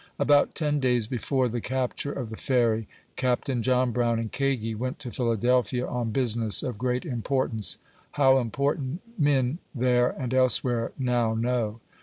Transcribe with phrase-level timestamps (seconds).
[0.19, 4.97] AWt ten days before the capture of the Ferry, Captain John Brown and Kagi went
[4.97, 7.77] to Phila delphia, on 'jusinera of great importance.
[8.13, 11.81] How important, men there and elsewhere now know.